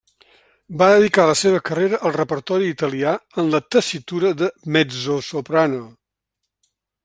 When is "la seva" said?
1.31-1.59